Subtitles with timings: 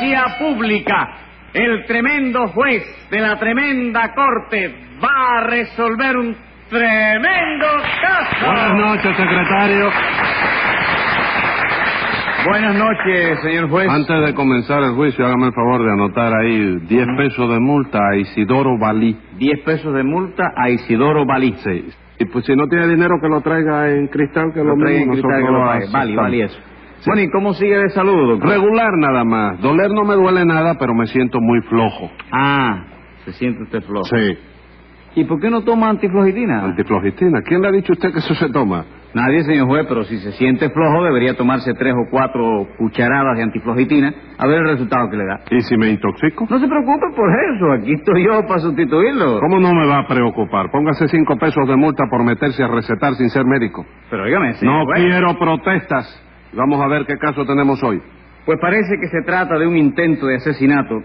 [0.00, 1.08] audiencia pública.
[1.52, 6.36] El tremendo juez de la tremenda corte va a resolver un
[6.68, 7.66] tremendo
[8.00, 8.46] caso.
[8.46, 9.90] Buenas noches, secretario.
[12.46, 13.88] Buenas noches, señor juez.
[13.90, 17.98] Antes de comenzar el juicio, hágame el favor de anotar ahí 10 pesos de multa
[17.98, 19.16] a Isidoro Balí.
[19.36, 21.54] 10 pesos de multa a Isidoro Balí.
[21.64, 21.90] Sí.
[22.20, 25.02] Y pues si no tiene dinero, que lo traiga en cristal, que lo, Lo traiga
[25.02, 25.86] en cristal, que lo pague.
[25.92, 26.69] Vale, vale eso.
[27.06, 28.50] Bueno, ¿y cómo sigue de salud, doctor?
[28.50, 29.60] Regular nada más.
[29.60, 32.10] Doler no me duele nada, pero me siento muy flojo.
[32.32, 32.84] Ah,
[33.24, 34.04] se siente usted flojo.
[34.04, 34.38] Sí.
[35.16, 36.64] ¿Y por qué no toma antiflogitina?
[36.66, 37.40] Antiflogistina.
[37.42, 38.84] ¿Quién le ha dicho a usted que eso se toma?
[39.12, 43.42] Nadie, señor juez, pero si se siente flojo debería tomarse tres o cuatro cucharadas de
[43.42, 45.40] antiflogitina a ver el resultado que le da.
[45.50, 46.46] ¿Y si me intoxico?
[46.48, 49.40] No se preocupe por eso, aquí estoy yo para sustituirlo.
[49.40, 50.70] ¿Cómo no me va a preocupar?
[50.70, 53.84] Póngase cinco pesos de multa por meterse a recetar sin ser médico.
[54.10, 55.00] Pero dígame, señor No juez.
[55.04, 56.26] quiero protestas.
[56.52, 58.00] Vamos a ver qué caso tenemos hoy.
[58.44, 61.00] Pues parece que se trata de un intento de asesinato,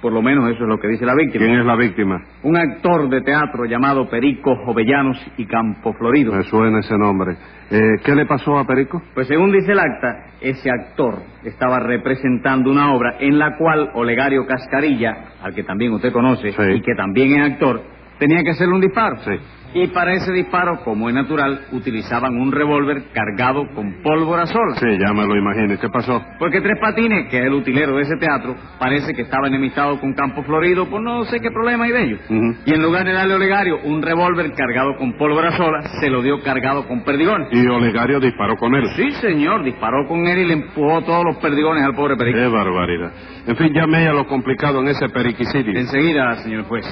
[0.00, 1.44] por lo menos eso es lo que dice la víctima.
[1.46, 2.22] ¿Quién es la víctima?
[2.42, 6.32] Un actor de teatro llamado Perico Jovellanos y Campo Florido.
[6.34, 7.36] Me suena ese nombre.
[7.70, 9.02] Eh, ¿Qué le pasó a Perico?
[9.14, 14.46] Pues según dice el acta, ese actor estaba representando una obra en la cual Olegario
[14.46, 16.62] Cascarilla, al que también usted conoce Sí.
[16.74, 17.80] y que también es actor,
[18.18, 19.16] tenía que hacerle un disparo.
[19.24, 19.32] Sí.
[19.76, 24.76] Y para ese disparo, como es natural, utilizaban un revólver cargado con pólvora sola.
[24.76, 25.74] Sí, ya me lo imagino.
[25.74, 26.22] ¿Y ¿Qué pasó?
[26.38, 30.14] Porque Tres Patines, que es el utilero de ese teatro, parece que estaba enemistado con
[30.14, 32.20] Campo Florido por no sé qué problema hay de ellos.
[32.64, 36.22] Y en lugar de darle a Olegario un revólver cargado con pólvora sola, se lo
[36.22, 37.48] dio cargado con perdigones.
[37.50, 38.86] Y Olegario disparó con él.
[38.94, 42.38] Sí, señor, disparó con él y le empujó todos los perdigones al pobre Perico.
[42.38, 43.10] Qué barbaridad.
[43.48, 45.76] En fin, llame a lo complicado en ese periquicidio.
[45.76, 46.86] Enseguida, señor juez.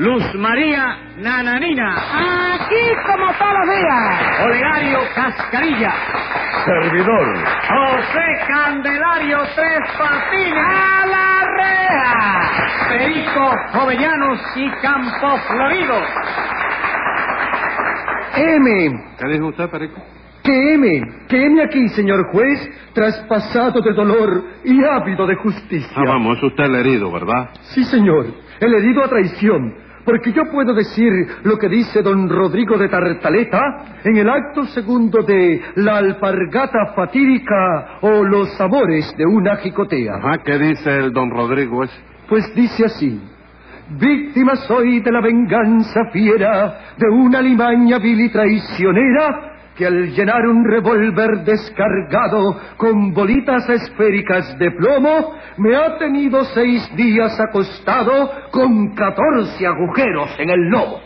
[0.00, 1.94] Luz María Nananina.
[2.54, 4.40] Aquí como todos los días.
[4.46, 5.92] Olegario Cascarilla.
[6.64, 7.36] Servidor.
[7.68, 10.54] José Candelario Tres Patines.
[10.56, 12.88] ¡A la reja!
[12.88, 16.00] Perico Jovellanos y Campo Florido.
[18.36, 19.04] M.
[19.18, 20.02] ¿Qué dijo usted, Perico?
[20.42, 21.02] Que M.
[21.28, 25.92] Que M aquí, señor juez, traspasado de dolor y ávido de justicia.
[25.94, 27.50] Ah, vamos, es usted el herido, ¿verdad?
[27.74, 28.28] Sí, señor.
[28.60, 29.89] El herido a traición.
[30.04, 31.12] Porque yo puedo decir
[31.44, 33.60] lo que dice don Rodrigo de Tartaleta
[34.04, 40.14] en el acto segundo de La alpargata fatídica o Los sabores de una jicotea.
[40.16, 41.94] Ajá, ¿qué dice el don Rodrigo ese?
[42.28, 43.20] Pues dice así.
[43.98, 49.49] Víctima soy de la venganza fiera de una limaña vil y traicionera
[49.80, 56.94] que al llenar un revólver descargado con bolitas esféricas de plomo me ha tenido seis
[56.96, 61.00] días acostado con catorce agujeros en el lomo.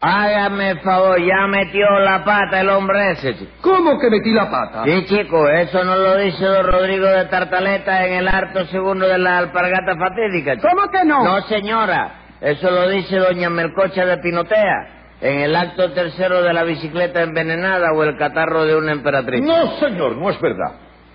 [0.00, 3.52] Hágame el favor, ya metió la pata el hombre ese, chico.
[3.60, 4.84] ¿Cómo que metí la pata?
[4.84, 9.18] Sí, chico, eso no lo dice don Rodrigo de Tartaleta en el harto segundo de
[9.18, 10.56] la alpargata fatídica.
[10.56, 10.66] chico.
[10.66, 11.22] ¿Cómo que no?
[11.22, 14.93] No, señora, eso lo dice doña Melcocha de Pinotea
[15.24, 19.42] en el acto tercero de la bicicleta envenenada o el catarro de una emperatriz.
[19.42, 20.74] No, señor, no es verdad.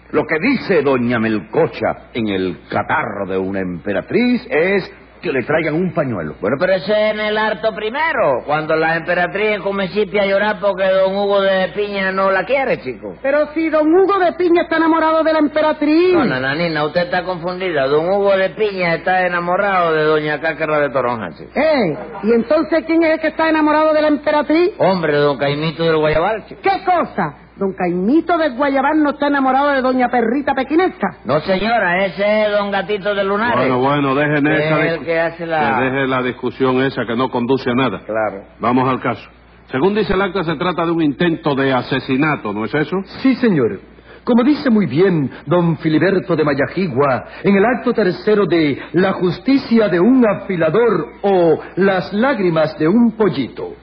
[0.09, 4.91] Lo que dice doña Melcocha en el catarro de una emperatriz es
[5.21, 6.35] que le traigan un pañuelo.
[6.39, 10.85] Bueno, pero ese es en el harto primero, cuando la emperatriz comienza a llorar porque
[10.85, 13.15] don Hugo de Piña no la quiere, chico.
[13.21, 16.13] Pero si don Hugo de Piña está enamorado de la emperatriz.
[16.13, 17.87] No, nananina, usted está confundida.
[17.87, 21.51] Don Hugo de Piña está enamorado de doña Cácara de Toronja, chico.
[21.55, 24.71] Eh, ¿y entonces quién es el que está enamorado de la emperatriz?
[24.77, 26.61] Hombre, don Caimito del Guayabal, chico.
[26.61, 27.48] ¿Qué cosa?
[27.59, 31.17] Don Caimito de Guayabán no está enamorado de doña Perrita Pequinesca.
[31.25, 33.57] No, señora, ese es don Gatito de Lunares.
[33.57, 37.01] Bueno, bueno, dejen Es esa el discu- que hace la- que deje la discusión esa
[37.05, 37.99] que no conduce a nada.
[38.05, 38.45] Claro.
[38.59, 39.29] Vamos al caso.
[39.69, 42.95] Según dice el acta, se trata de un intento de asesinato, ¿no es eso?
[43.21, 43.79] Sí, señor.
[44.23, 49.89] Como dice muy bien don Filiberto de Mayajigua en el acto tercero de La justicia
[49.89, 53.73] de un afilador o Las lágrimas de un pollito.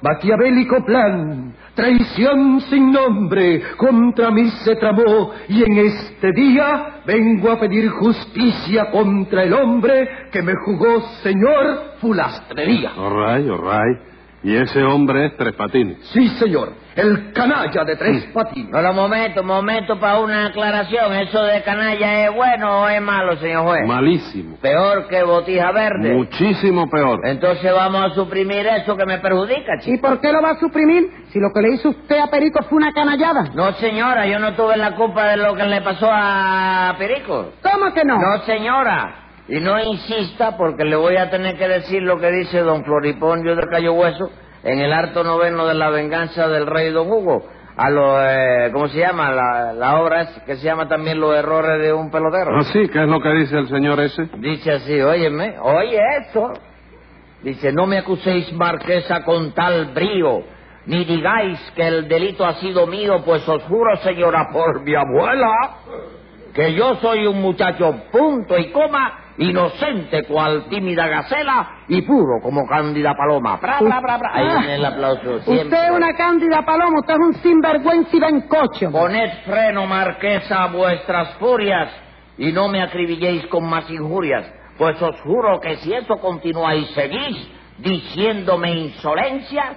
[0.00, 7.58] Maquiavélico plan, traición sin nombre, contra mí se tramó y en este día vengo a
[7.58, 12.92] pedir justicia contra el hombre que me jugó, señor, fulastrería.
[12.96, 14.08] All right.
[14.48, 15.98] Y ese hombre es Tres Patines.
[16.14, 18.70] Sí, señor, el canalla de tres patines.
[18.70, 21.12] No, no, momento, momento para una aclaración.
[21.12, 23.86] ¿Eso de canalla es bueno o es malo, señor juez?
[23.86, 24.56] Malísimo.
[24.56, 26.14] Peor que botija verde.
[26.14, 27.20] Muchísimo peor.
[27.24, 30.08] Entonces vamos a suprimir eso que me perjudica, ¿Y chico.
[30.08, 32.78] por qué lo va a suprimir si lo que le hizo usted a Perico fue
[32.78, 33.50] una canallada?
[33.54, 37.52] No, señora, yo no tuve la culpa de lo que le pasó a Perico.
[37.62, 38.18] ¿Cómo que no?
[38.18, 39.27] No, señora.
[39.48, 43.56] Y no insista porque le voy a tener que decir lo que dice don Floripondio
[43.56, 44.30] de Cayo Hueso
[44.62, 47.44] en el harto noveno de la venganza del rey don Hugo.
[47.76, 49.30] a los, eh, ¿cómo se llama?
[49.30, 52.50] La, la obra es que se llama también Los errores de un pelotero.
[52.58, 54.28] Ah, sí, ¿qué es lo que dice el señor ese?
[54.38, 56.52] Dice así, óyeme, oye esto.
[57.42, 60.42] Dice, no me acuséis, marquesa, con tal brío,
[60.86, 65.52] ni digáis que el delito ha sido mío, pues os juro, señora, por mi abuela,
[66.52, 72.66] que yo soy un muchacho punto y coma, inocente cual tímida gacela y puro como
[72.66, 73.56] cándida paloma.
[73.56, 74.30] Bra, bra, bra, bra.
[74.34, 75.40] Ahí viene el aplauso.
[75.40, 75.64] siempre.
[75.64, 78.90] Usted es una cándida paloma, usted es un sinvergüenza y bencocho.
[78.90, 81.90] Poned freno, marquesa, a vuestras furias
[82.36, 84.46] y no me acribilléis con más injurias,
[84.76, 87.48] pues os juro que si eso continúa y seguís
[87.78, 89.76] diciéndome insolencias,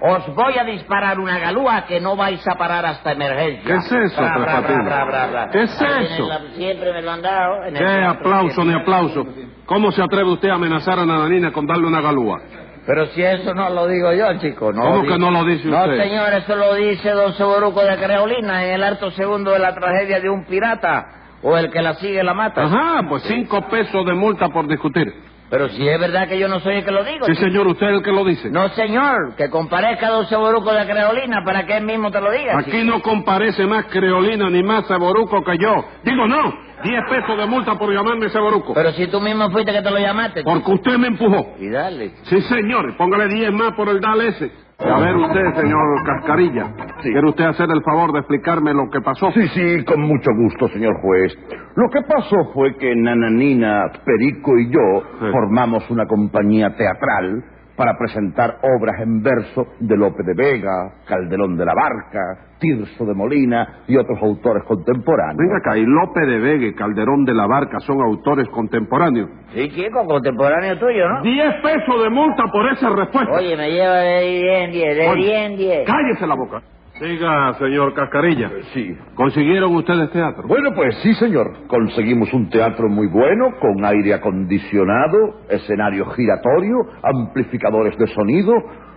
[0.00, 3.64] os voy a disparar una galúa que no vais a parar hasta emergencia.
[3.64, 5.48] ¿Qué es eso, Bra.
[5.52, 6.26] ¿Qué es Ahí eso?
[6.28, 7.64] la- siempre me lo han dado.
[7.64, 9.26] en el ¿Qué aplauso ni aplauso?
[9.66, 12.40] ¿Cómo se atreve usted a amenazar a Nananina con darle una galúa?
[12.86, 14.72] Pero si eso no lo digo yo, chico.
[14.72, 16.02] No ¿Cómo que no lo dice No, usted?
[16.02, 20.20] señor, eso lo dice don Seboruco de Creolina en el acto segundo de la tragedia
[20.20, 21.04] de un pirata
[21.42, 22.64] o el que la sigue la mata.
[22.64, 25.12] Ajá, pues cinco pesos de multa por discutir.
[25.50, 27.24] Pero si es verdad que yo no soy el que lo digo.
[27.26, 28.50] Sí, señor, usted es el que lo dice.
[28.50, 32.58] No, señor, que comparezca don Seboruco de Creolina para que él mismo te lo diga.
[32.58, 35.84] Aquí no comparece más creolina ni más ceboruco que yo.
[36.04, 36.54] Digo, no,
[36.84, 38.74] diez pesos de multa por llamarme ceboruco.
[38.74, 40.42] Pero si tú mismo fuiste que te lo llamaste.
[40.42, 41.54] Porque usted me empujó.
[41.58, 42.12] Y dale.
[42.24, 44.67] Sí, señor, póngale diez más por el dale ese.
[44.80, 46.66] A ver usted, señor Cascarilla,
[47.02, 47.10] Sí.
[47.10, 49.28] ¿quiere usted hacer el favor de explicarme lo que pasó?
[49.32, 51.36] Sí, sí, con mucho gusto, señor juez.
[51.74, 55.26] Lo que pasó fue que Nananina, Perico y yo Sí.
[55.32, 57.42] formamos una compañía teatral
[57.78, 63.14] para presentar obras en verso de Lope de Vega, Calderón de la Barca, Tirso de
[63.14, 65.36] Molina y otros autores contemporáneos.
[65.38, 69.30] Venga acá, y Lope de Vega y Calderón de la Barca son autores contemporáneos.
[69.54, 71.22] Sí, chico, contemporáneo tuyo, ¿no?
[71.22, 73.32] Diez pesos de multa por esa respuesta.
[73.32, 75.86] Oye, me lleva de 10 en 10, de Oye, 10 en 10.
[75.86, 76.60] Cállese la boca.
[77.00, 78.96] Diga, señor Cascarilla, Sí.
[79.14, 80.48] ¿consiguieron ustedes teatro?
[80.48, 81.66] Bueno, pues sí, señor.
[81.68, 88.52] Conseguimos un teatro muy bueno, con aire acondicionado, escenario giratorio, amplificadores de sonido,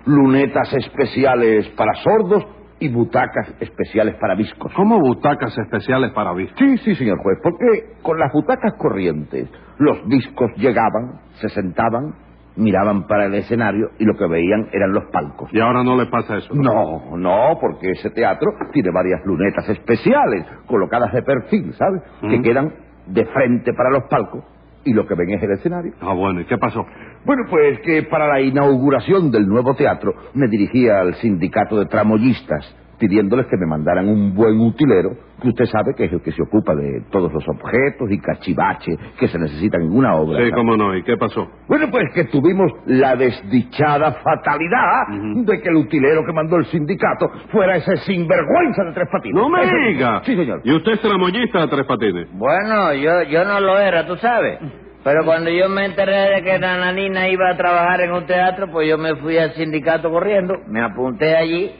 [0.05, 2.45] lunetas especiales para sordos
[2.79, 4.73] y butacas especiales para viscos.
[4.73, 6.57] ¿Cómo butacas especiales para vistas?
[6.57, 9.47] Sí, sí, señor juez, porque con las butacas corrientes
[9.77, 12.15] los discos llegaban, se sentaban,
[12.61, 15.49] miraban para el escenario y lo que veían eran los palcos.
[15.53, 16.53] Y ahora no le pasa eso.
[16.53, 22.01] No, no, porque ese teatro tiene varias lunetas especiales, colocadas de perfil, ¿sabes?
[22.21, 22.43] Que Mm.
[22.43, 22.73] quedan
[23.07, 24.43] de frente para los palcos
[24.85, 25.93] y lo que ven es el escenario.
[26.01, 26.85] Ah, bueno, ¿y qué pasó?
[27.25, 32.75] Bueno, pues que para la inauguración del nuevo teatro me dirigía al sindicato de tramoyistas
[33.01, 35.09] pidiéndoles que me mandaran un buen utilero,
[35.41, 38.95] que usted sabe que es el que se ocupa de todos los objetos y cachivaches
[39.19, 40.37] que se necesitan en una obra.
[40.37, 40.51] Sí, ¿sabe?
[40.53, 41.49] cómo no, ¿y qué pasó?
[41.67, 45.07] Bueno, pues que tuvimos la desdichada fatalidad
[45.45, 49.35] de que el utilero que mandó el sindicato fuera ese sinvergüenza de tres patines.
[49.41, 50.21] ¡No me Ese- diga!
[50.23, 50.61] Sí, señor.
[50.63, 52.27] ¿Y usted es tramoyista de tres patines?
[52.33, 54.59] Bueno, yo, yo no lo era, tú sabes.
[55.03, 58.87] Pero cuando yo me enteré de que Nananina iba a trabajar en un teatro, pues
[58.87, 61.71] yo me fui al sindicato corriendo, me apunté allí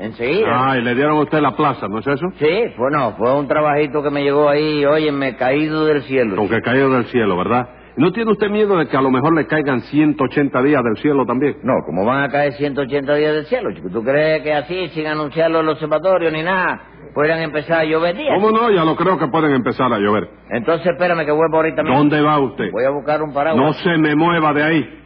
[0.00, 0.48] enseguida.
[0.50, 2.26] Ah, y le dieron a usted la plaza, ¿no es eso?
[2.38, 6.36] Sí, bueno, fue un trabajito que me llegó ahí, oye, me caído del cielo.
[6.36, 7.68] Con que caído del cielo, ¿verdad?
[7.96, 11.26] ¿No tiene usted miedo de que a lo mejor le caigan 180 días del cielo
[11.26, 11.56] también?
[11.62, 13.88] No, ¿cómo van a caer 180 días del cielo, chico?
[13.92, 16.80] ¿Tú crees que así, sin anunciarlo en los observatorios ni nada,
[17.12, 18.32] puedan empezar a llover días?
[18.34, 18.70] ¿Cómo no?
[18.70, 20.28] Ya lo creo que pueden empezar a llover.
[20.50, 21.98] Entonces espérame que vuelvo ahorita mismo.
[21.98, 22.70] ¿Dónde va usted?
[22.72, 23.62] Voy a buscar un paraguas.
[23.66, 24.99] No se me mueva de ahí.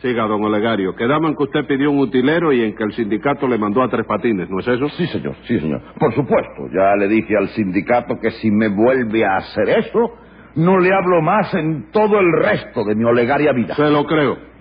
[0.00, 0.94] Siga, don Olegario.
[0.94, 3.88] Quedamos en que usted pidió un utilero y en que el sindicato le mandó a
[3.88, 4.88] tres patines, ¿no es eso?
[4.90, 5.80] Sí, señor, sí, señor.
[5.98, 10.12] Por supuesto, ya le dije al sindicato que si me vuelve a hacer eso,
[10.56, 13.74] no le hablo más en todo el resto de mi olegaria vida.
[13.74, 14.53] Se lo creo.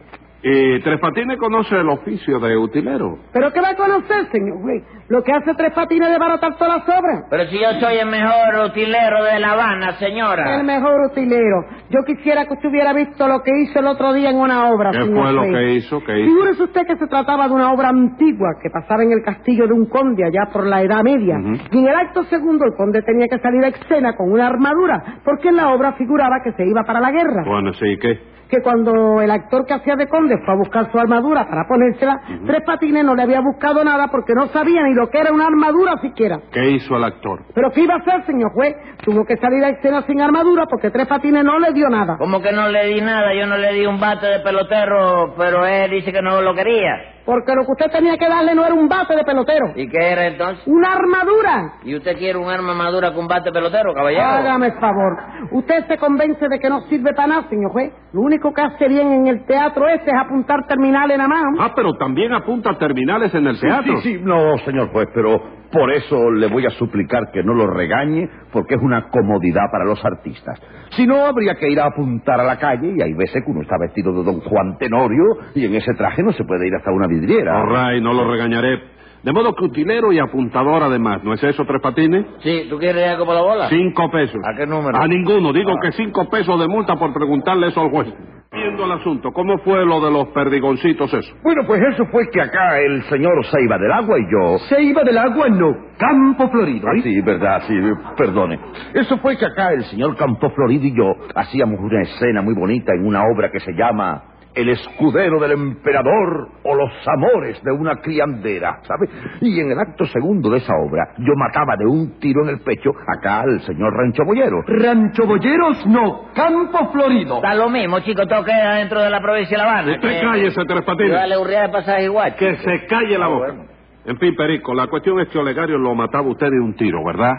[0.46, 3.18] ¿Y Tres Patines conoce el oficio de utilero?
[3.32, 4.84] ¿Pero qué va a conocer, señor juez?
[5.08, 7.24] Lo que hace Tres Patines es baratar todas las obras.
[7.30, 10.58] Pero si yo soy el mejor utilero de La Habana, señora.
[10.60, 11.64] El mejor utilero.
[11.90, 14.92] Yo quisiera que usted hubiera visto lo que hizo el otro día en una obra,
[14.92, 16.00] ¿Qué señor fue lo que hizo?
[16.04, 16.30] ¿Qué hizo?
[16.30, 19.74] Figúrese usted que se trataba de una obra antigua que pasaba en el castillo de
[19.74, 21.38] un conde allá por la Edad Media.
[21.72, 25.22] Y en el acto segundo el conde tenía que salir a escena con una armadura,
[25.24, 27.44] porque en la obra figuraba que se iba para la guerra.
[27.46, 28.34] Bueno, sí, ¿y ¿qué?
[28.50, 32.22] Que cuando el actor que hacía de conde fue a buscar su armadura para ponérsela,
[32.46, 35.48] Tres Patines no le había buscado nada porque no sabía ni lo que era una
[35.48, 36.40] armadura siquiera.
[36.52, 37.42] ¿Qué hizo el actor?
[37.54, 38.76] ¿Pero qué iba a hacer, señor juez?
[39.04, 42.18] Tuvo que salir a escena sin armadura porque Tres Patines no le dio nada.
[42.18, 45.66] Como que no le di nada, yo no le di un bate de pelotero, pero
[45.66, 47.13] él dice que no lo quería.
[47.26, 50.12] Porque lo que usted tenía que darle no era un bate de pelotero, ¿Y qué
[50.12, 50.62] era entonces?
[50.68, 51.74] una armadura.
[51.84, 54.24] ¿Y usted quiere un arma madura con bate pelotero, caballero?
[54.24, 55.18] Hágame el favor.
[55.52, 57.94] Usted se convence de que no sirve para nada, señor juez.
[58.12, 61.44] Lo único que hace bien en el teatro ese es apuntar terminales nada más.
[61.60, 64.02] Ah, pero también apunta terminales en el teatro.
[64.02, 65.42] Sí, sí, no, señor juez, pero
[65.74, 69.86] Por eso le voy a suplicar que no lo regañe, porque es una comodidad para
[69.86, 70.62] los artistas.
[70.92, 73.62] Si no, habría que ir a apuntar a la calle, y hay veces que uno
[73.64, 75.24] está vestido de don Juan Tenorio,
[75.56, 77.60] y en ese traje no se puede ir hasta una vidriera.
[77.64, 78.94] All right, no lo regañaré.
[79.24, 82.26] De modo que utilero y apuntador además, ¿no es eso, Tres Patines?
[82.44, 83.70] Sí, ¿tú quieres algo por la bola?
[83.70, 84.40] Cinco pesos.
[84.46, 84.96] ¿A qué número?
[85.02, 85.52] A ninguno.
[85.54, 85.80] Digo Ah.
[85.82, 88.14] que cinco pesos de multa por preguntarle eso al juez.
[88.54, 91.36] Viendo el asunto, ¿cómo fue lo de los perdigoncitos eso?
[91.42, 94.60] Bueno, pues eso fue que acá el señor se iba del agua y yo...
[94.70, 95.76] Se iba del agua, no.
[95.98, 96.88] Campo Florido.
[96.88, 97.02] Ah, ¿eh?
[97.02, 97.74] sí, verdad, sí,
[98.16, 98.60] perdone.
[98.94, 102.94] Eso fue que acá el señor Campo Florido y yo hacíamos una escena muy bonita
[102.94, 107.96] en una obra que se llama El escudero del emperador o los amores de una
[108.02, 109.10] criandera, ¿sabe?
[109.42, 112.60] Y en el acto segundo de esa obra yo mataba de un tiro en el
[112.62, 114.62] pecho acá al señor Rancho Boyero.
[114.68, 116.26] Rancho Boyeros, no.
[116.36, 117.38] Campo Florido.
[117.38, 119.92] Está lo mismo, chico, todo queda dentro de la provincia de La Habana.
[119.96, 121.12] Usted que- cállese, Tres Yo Patines.
[121.14, 122.36] dale urría de pasaje igual.
[122.36, 122.64] Que chico.
[122.70, 123.48] se calle la Ah, boca.
[123.48, 123.66] bueno.
[124.06, 127.34] En fin, Perico, la cuestión es que Olegario lo mataba usted de un tiro, ¿verdad?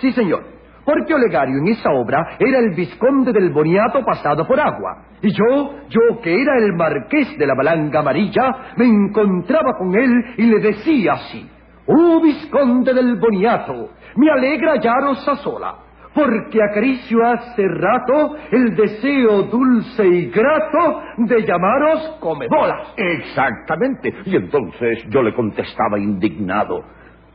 [0.00, 0.42] Sí, señor.
[0.88, 5.04] Porque Olegario en esa obra era el visconde del boniato pasado por agua.
[5.20, 10.24] Y yo, yo que era el marqués de la balanga amarilla, me encontraba con él
[10.38, 11.46] y le decía así.
[11.84, 15.74] Oh, visconde del boniato, me alegra hallaros a sola,
[16.14, 22.94] porque acaricio hace rato el deseo dulce y grato de llamaros comebolas.
[22.96, 24.14] Exactamente.
[24.24, 26.82] Y entonces yo le contestaba indignado.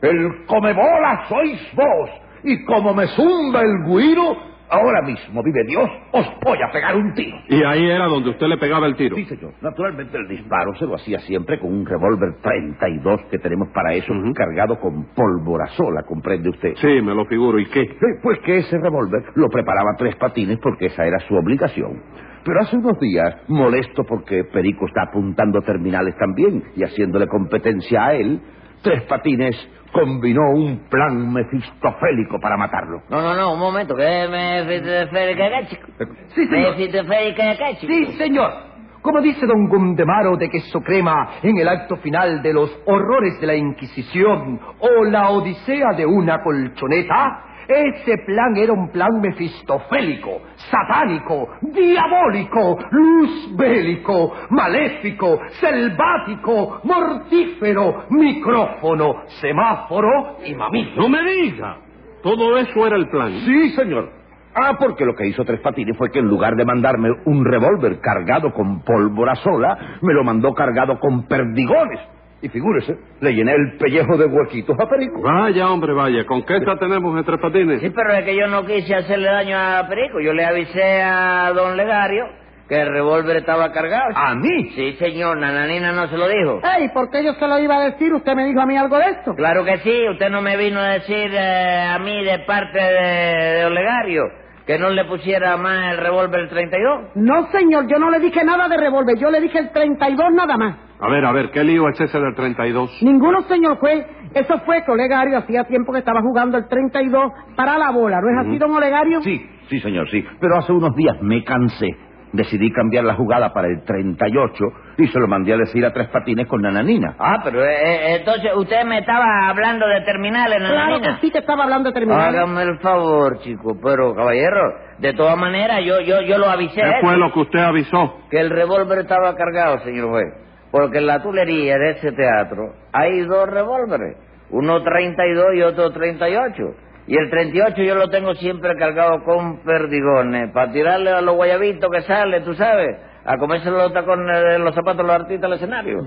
[0.02, 2.23] El comebola sois vos.
[2.44, 4.36] Y como me zumba el guiro,
[4.68, 7.36] ahora mismo, vive Dios, os voy a pegar un tiro.
[7.48, 9.16] Y ahí era donde usted le pegaba el tiro.
[9.16, 9.54] Sí, señor.
[9.62, 14.12] Naturalmente el disparo se lo hacía siempre con un revólver 32 que tenemos para eso,
[14.34, 16.74] cargado con pólvora sola, comprende usted.
[16.76, 17.58] Sí, me lo figuro.
[17.58, 17.84] ¿Y qué?
[18.22, 22.02] Pues que ese revólver lo preparaba Tres Patines porque esa era su obligación.
[22.44, 28.14] Pero hace unos días, molesto porque Perico está apuntando terminales también y haciéndole competencia a
[28.14, 28.38] él,
[28.84, 29.56] Tres Patines
[29.90, 33.00] combinó un plan mefistofélico para matarlo.
[33.08, 35.86] No, no, no, un momento, que me fíjate acá, chico.
[36.34, 36.74] Sí, señor.
[36.74, 37.92] acá, chico.
[37.92, 38.52] Sí, señor.
[39.00, 43.46] Como dice don Gundemaro de queso crema en el acto final de los horrores de
[43.46, 51.48] la Inquisición o la odisea de una colchoneta, ese plan era un plan mefistofélico, satánico,
[51.62, 61.02] diabólico, luz bélico, maléfico, selvático, mortífero, micrófono, semáforo y mamífero.
[61.02, 61.76] No me diga.
[62.22, 63.32] Todo eso era el plan.
[63.44, 64.10] Sí, señor.
[64.54, 67.98] Ah, porque lo que hizo Tres Patines fue que en lugar de mandarme un revólver
[68.00, 72.00] cargado con pólvora sola, me lo mandó cargado con perdigones.
[72.44, 75.22] Y figúrese, le llené el pellejo de huequitos a Perico.
[75.22, 76.26] Vaya, hombre, vaya.
[76.26, 77.80] ¿Con qué esta tenemos en Tres Patines?
[77.80, 80.20] Sí, pero es que yo no quise hacerle daño a Perico.
[80.20, 82.26] Yo le avisé a don Legario
[82.68, 84.10] que el revólver estaba cargado.
[84.14, 84.72] ¿A mí?
[84.74, 86.60] Sí, señor, Nananina no se lo dijo.
[86.76, 88.12] Ey, ¿por qué yo se lo iba a decir?
[88.12, 89.34] ¿Usted me dijo a mí algo de esto?
[89.34, 93.54] Claro que sí, usted no me vino a decir eh, a mí de parte de,
[93.54, 94.24] de Olegario
[94.66, 97.10] que no le pusiera más el revólver 32.
[97.16, 100.56] No, señor, yo no le dije nada de revólver, yo le dije el 32 nada
[100.56, 100.83] más.
[101.06, 103.02] A ver, a ver, ¿qué lío es ese del 32?
[103.02, 104.06] Ninguno, señor juez.
[104.34, 108.20] Eso fue que Olegario hacía tiempo que estaba jugando el 32 para la bola.
[108.20, 109.20] ¿No es así, don Olegario?
[109.22, 110.24] Sí, sí, señor, sí.
[110.40, 111.88] Pero hace unos días me cansé.
[112.32, 114.64] Decidí cambiar la jugada para el 38
[114.98, 117.14] y se lo mandé a decir a Tres Patines con Nananina.
[117.16, 121.14] Ah, pero eh, eh, entonces usted me estaba hablando de terminales, Claro Nananina.
[121.14, 122.34] que sí que estaba hablando de terminales.
[122.40, 124.58] Hágame el favor, chico, pero caballero,
[124.98, 128.18] de todas maneras yo yo yo lo avisé ¿Qué fue lo que usted avisó?
[128.28, 130.34] que el revólver estaba cargado, señor juez,
[130.74, 134.16] porque en la tulería de ese teatro hay dos revólveres,
[134.50, 136.62] uno 32 y otro 38.
[137.06, 141.88] Y el 38 yo lo tengo siempre cargado con perdigones, para tirarle a los guayabitos
[141.92, 145.56] que sale, tú sabes, a comerse los tacones de los zapatos de los artistas al
[145.58, 145.98] escenario.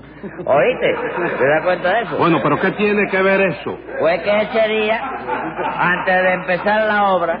[0.44, 0.94] ¿Oíste?
[1.38, 2.18] ¿Te das cuenta de eso?
[2.18, 3.78] Bueno, pero ¿qué tiene que ver eso?
[3.98, 5.00] Fue que ese día,
[5.78, 7.40] antes de empezar la obra,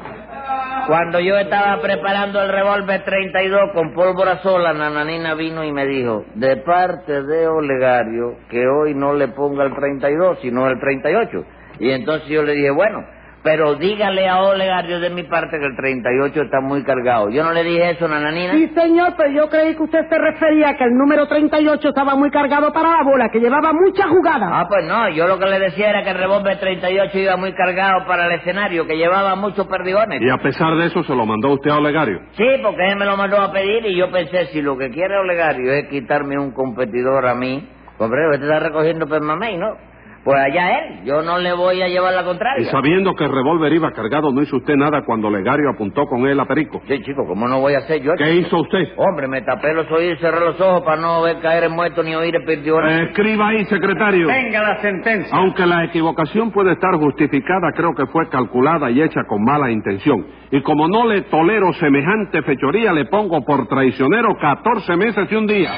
[0.88, 6.24] cuando yo estaba preparando el revólver 32 con pólvora sola, Nananina vino y me dijo,
[6.34, 11.44] de parte de Olegario, que hoy no le ponga el 32, sino el 38.
[11.80, 13.04] Y entonces yo le dije, bueno,
[13.48, 17.30] pero dígale a Olegario de mi parte que el 38 está muy cargado.
[17.30, 18.52] Yo no le dije eso, Nananina.
[18.52, 22.14] Sí, señor, pero yo creí que usted se refería a que el número 38 estaba
[22.14, 24.50] muy cargado para la bola, que llevaba muchas jugadas.
[24.52, 27.54] Ah, pues no, yo lo que le decía era que el revólver 38 iba muy
[27.54, 30.20] cargado para el escenario, que llevaba muchos perdigones.
[30.20, 32.20] Y a pesar de eso se lo mandó usted a Olegario.
[32.32, 35.16] Sí, porque él me lo mandó a pedir y yo pensé, si lo que quiere
[35.16, 39.88] Olegario es quitarme un competidor a mí, hombre, usted está recogiendo permamey, ¿no?
[40.28, 42.70] Pues allá él, yo no le voy a llevar la Y contraria.
[42.70, 46.38] sabiendo que el revólver iba cargado, no hizo usted nada cuando Legario apuntó con él
[46.38, 46.82] a Perico.
[46.86, 48.12] Sí, chico, ¿cómo no voy a hacer yo?
[48.18, 48.92] ¿Qué hizo usted?
[48.98, 52.02] Hombre, me tapé los oídos y cerré los ojos para no ver caer el muerto
[52.02, 52.86] ni oír el perdión.
[52.86, 54.26] Escriba ahí, secretario.
[54.26, 55.34] Venga la sentencia.
[55.34, 60.26] Aunque la equivocación puede estar justificada, creo que fue calculada y hecha con mala intención.
[60.50, 65.46] Y como no le tolero semejante fechoría, le pongo por traicionero 14 meses y un
[65.46, 65.70] día.